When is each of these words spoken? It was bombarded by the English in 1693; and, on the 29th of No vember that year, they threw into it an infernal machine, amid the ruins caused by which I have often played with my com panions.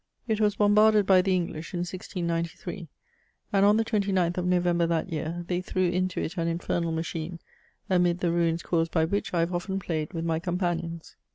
It 0.27 0.41
was 0.41 0.55
bombarded 0.55 1.05
by 1.05 1.21
the 1.21 1.35
English 1.35 1.75
in 1.75 1.81
1693; 1.81 2.87
and, 3.53 3.63
on 3.63 3.77
the 3.77 3.85
29th 3.85 4.35
of 4.39 4.47
No 4.47 4.59
vember 4.59 4.87
that 4.87 5.11
year, 5.13 5.45
they 5.47 5.61
threw 5.61 5.83
into 5.89 6.19
it 6.21 6.37
an 6.37 6.47
infernal 6.47 6.91
machine, 6.91 7.37
amid 7.87 8.17
the 8.17 8.31
ruins 8.31 8.63
caused 8.63 8.91
by 8.91 9.05
which 9.05 9.31
I 9.31 9.41
have 9.41 9.53
often 9.53 9.77
played 9.77 10.13
with 10.13 10.25
my 10.25 10.39
com 10.39 10.57
panions. 10.57 11.13